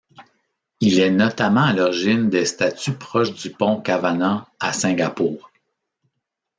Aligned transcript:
Il 0.79 0.99
est 0.99 1.11
notamment 1.11 1.61
à 1.61 1.73
l'origine 1.73 2.31
des 2.31 2.45
statues 2.45 2.95
proches 2.95 3.33
du 3.33 3.51
Pont 3.51 3.79
Cavanagh 3.79 4.45
à 4.59 4.73
Singapour. 4.73 5.51